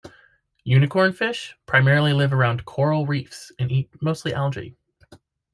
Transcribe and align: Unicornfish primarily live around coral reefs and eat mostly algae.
Unicornfish 0.65 1.53
primarily 1.67 2.11
live 2.11 2.33
around 2.33 2.65
coral 2.65 3.05
reefs 3.05 3.51
and 3.59 3.71
eat 3.71 3.87
mostly 4.01 4.33
algae. 4.33 4.75